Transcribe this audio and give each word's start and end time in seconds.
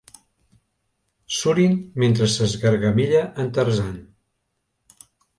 Surin 1.39 1.75
mentre 2.03 2.29
s'esgargamella 2.35 3.19
en 3.43 3.51
Tarzan. 3.59 3.93